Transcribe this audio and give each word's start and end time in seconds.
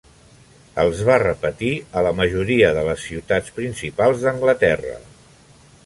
Els 0.83 1.03
va 1.09 1.17
repetir 1.23 1.69
a 2.01 2.03
la 2.09 2.13
majoria 2.21 2.73
de 2.79 2.87
les 2.91 3.07
ciutats 3.11 3.55
principals 3.61 4.27
d'Anglaterra. 4.27 4.99